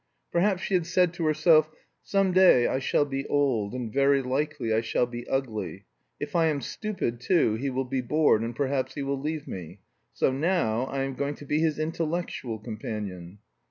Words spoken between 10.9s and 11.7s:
am going to be